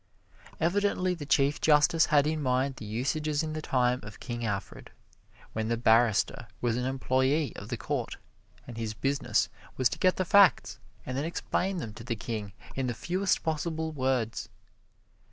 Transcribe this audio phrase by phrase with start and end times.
[0.59, 4.89] Evidently the Chief Justice had in mind the usages in the time of King Alfred,
[5.53, 8.17] when the barrister was an employee of the court,
[8.65, 12.51] and his business was to get the facts and then explain them to the King
[12.75, 14.49] in the fewest possible words.